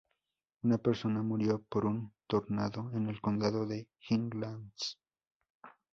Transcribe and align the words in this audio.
Una 0.63 0.77
persona 0.79 1.21
murió 1.21 1.61
por 1.69 1.85
un 1.85 2.11
tornado 2.25 2.89
en 2.95 3.05
el 3.05 3.21
Condado 3.21 3.67
de 3.67 3.87
Highlands, 4.09 4.99
Fl. 5.61 5.69